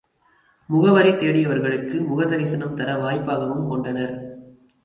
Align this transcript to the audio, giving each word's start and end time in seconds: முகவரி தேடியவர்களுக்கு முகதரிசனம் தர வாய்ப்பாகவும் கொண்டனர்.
முகவரி 0.69 1.11
தேடியவர்களுக்கு 1.11 1.97
முகதரிசனம் 2.01 2.73
தர 2.73 2.95
வாய்ப்பாகவும் 2.95 3.67
கொண்டனர். 3.67 4.13